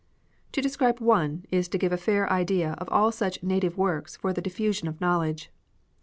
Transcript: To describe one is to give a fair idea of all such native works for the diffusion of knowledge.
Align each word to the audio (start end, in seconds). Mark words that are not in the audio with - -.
To 0.53 0.63
describe 0.63 0.99
one 0.99 1.45
is 1.51 1.67
to 1.67 1.77
give 1.77 1.91
a 1.91 1.95
fair 1.95 2.27
idea 2.33 2.71
of 2.79 2.89
all 2.89 3.11
such 3.11 3.43
native 3.43 3.77
works 3.77 4.17
for 4.17 4.33
the 4.33 4.41
diffusion 4.41 4.87
of 4.87 4.99
knowledge. 4.99 5.51